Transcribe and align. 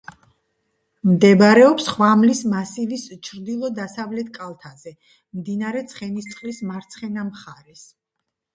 მდებარეობს 1.09 1.89
ხვამლის 1.95 2.41
მასივის 2.53 3.03
ჩრდილო-დასავლეთ 3.29 4.33
კალთაზე, 4.39 4.95
მდინარე 5.43 5.87
ცხენისწყლის 5.95 6.65
მარცხენა 6.73 7.31
მხარეს. 7.31 7.89